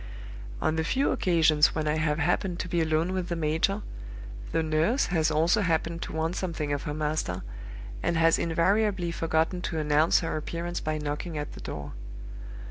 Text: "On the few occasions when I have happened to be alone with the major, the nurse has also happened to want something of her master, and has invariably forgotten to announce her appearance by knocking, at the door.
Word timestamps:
"On 0.63 0.77
the 0.77 0.83
few 0.83 1.11
occasions 1.11 1.75
when 1.75 1.87
I 1.87 1.97
have 1.97 2.17
happened 2.17 2.57
to 2.57 2.67
be 2.67 2.81
alone 2.81 3.13
with 3.13 3.27
the 3.29 3.35
major, 3.35 3.83
the 4.51 4.63
nurse 4.63 5.05
has 5.13 5.29
also 5.29 5.61
happened 5.61 6.01
to 6.01 6.11
want 6.11 6.35
something 6.35 6.73
of 6.73 6.81
her 6.89 6.93
master, 6.95 7.43
and 8.01 8.17
has 8.17 8.39
invariably 8.39 9.11
forgotten 9.11 9.61
to 9.61 9.77
announce 9.77 10.21
her 10.21 10.37
appearance 10.37 10.79
by 10.79 10.97
knocking, 10.97 11.37
at 11.37 11.51
the 11.51 11.61
door. 11.61 11.93